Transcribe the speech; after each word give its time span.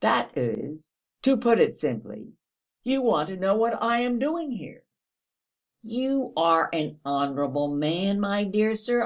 "That 0.00 0.36
is, 0.36 1.00
to 1.22 1.34
put 1.34 1.58
it 1.58 1.78
simply, 1.78 2.34
you 2.82 3.00
want 3.00 3.30
to 3.30 3.38
know 3.38 3.56
what 3.56 3.82
I 3.82 4.00
am 4.00 4.18
doing 4.18 4.50
here?" 4.50 4.84
"You 5.80 6.34
are 6.36 6.68
an 6.74 7.00
honourable 7.06 7.68
man, 7.68 8.20
my 8.20 8.44
dear 8.44 8.74
sir. 8.74 8.96